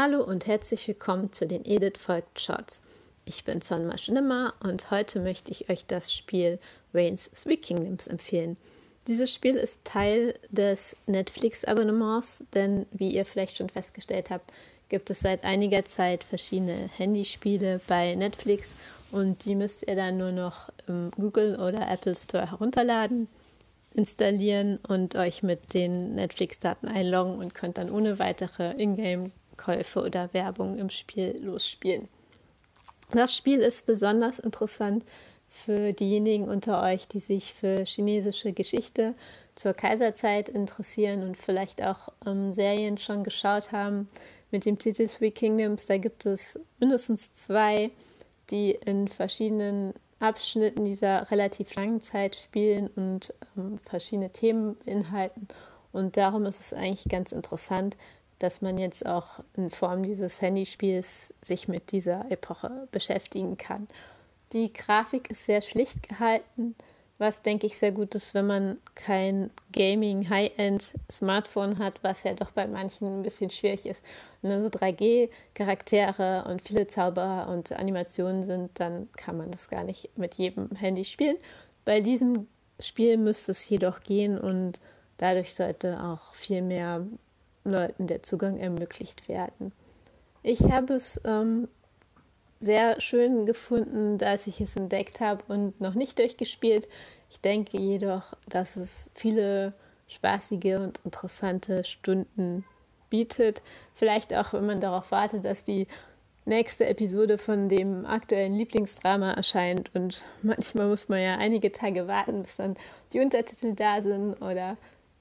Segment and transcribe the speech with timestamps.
[0.00, 2.80] Hallo und herzlich willkommen zu den Edith Folgt Shots.
[3.24, 6.60] Ich bin Sonma Schnimmer und heute möchte ich euch das Spiel
[6.94, 8.56] Reigns Three Kingdoms empfehlen.
[9.08, 14.52] Dieses Spiel ist Teil des Netflix-Abonnements, denn wie ihr vielleicht schon festgestellt habt,
[14.90, 18.74] gibt es seit einiger Zeit verschiedene Handyspiele bei Netflix
[19.10, 23.28] und die müsst ihr dann nur noch im Google oder Apple Store herunterladen,
[23.94, 30.34] installieren und euch mit den Netflix-Daten einloggen und könnt dann ohne weitere Ingame Käufe oder
[30.34, 32.08] Werbung im Spiel losspielen.
[33.12, 35.02] Das Spiel ist besonders interessant
[35.64, 39.14] für diejenigen unter euch, die sich für chinesische Geschichte
[39.54, 44.08] zur Kaiserzeit interessieren und vielleicht auch ähm, Serien schon geschaut haben
[44.50, 45.86] mit dem Titel Three Kingdoms.
[45.86, 47.90] Da gibt es mindestens zwei,
[48.50, 55.48] die in verschiedenen Abschnitten dieser relativ langen Zeit spielen und ähm, verschiedene Themen beinhalten.
[55.92, 57.96] Und darum ist es eigentlich ganz interessant,
[58.38, 63.88] dass man jetzt auch in Form dieses Handyspiels sich mit dieser Epoche beschäftigen kann.
[64.52, 66.74] Die Grafik ist sehr schlicht gehalten,
[67.18, 72.32] was denke ich sehr gut ist, wenn man kein Gaming High-End Smartphone hat, was ja
[72.32, 74.04] doch bei manchen ein bisschen schwierig ist.
[74.40, 79.82] Und dann so 3G-Charaktere und viele Zauberer und Animationen sind, dann kann man das gar
[79.82, 81.36] nicht mit jedem Handy spielen.
[81.84, 82.46] Bei diesem
[82.78, 84.80] Spiel müsste es jedoch gehen und
[85.16, 87.04] dadurch sollte auch viel mehr
[87.64, 89.72] Leuten der Zugang ermöglicht werden.
[90.44, 91.66] Ich habe es ähm,
[92.60, 96.88] sehr schön gefunden, dass ich es entdeckt habe und noch nicht durchgespielt.
[97.30, 99.74] Ich denke jedoch, dass es viele
[100.08, 102.64] spaßige und interessante Stunden
[103.10, 103.62] bietet.
[103.94, 105.86] Vielleicht auch, wenn man darauf wartet, dass die
[106.44, 109.94] nächste Episode von dem aktuellen Lieblingsdrama erscheint.
[109.94, 112.76] Und manchmal muss man ja einige Tage warten, bis dann
[113.12, 114.76] die Untertitel da sind oder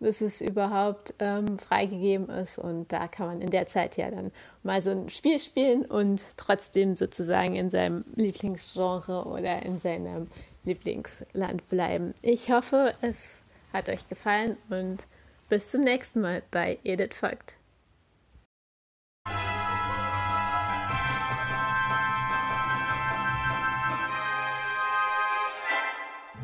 [0.00, 2.58] bis es überhaupt ähm, freigegeben ist.
[2.58, 4.32] Und da kann man in der Zeit ja dann
[4.62, 10.28] mal so ein Spiel spielen und trotzdem sozusagen in seinem Lieblingsgenre oder in seinem
[10.64, 12.14] Lieblingsland bleiben.
[12.22, 13.42] Ich hoffe, es
[13.72, 15.06] hat euch gefallen und
[15.48, 17.58] bis zum nächsten Mal bei Edith folgt.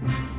[0.03, 0.34] you